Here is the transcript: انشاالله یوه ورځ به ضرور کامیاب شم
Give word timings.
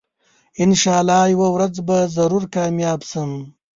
انشاالله 0.63 1.21
یوه 1.33 1.47
ورځ 1.55 1.75
به 1.87 1.97
ضرور 2.15 2.43
کامیاب 2.55 3.01
شم 3.09 3.31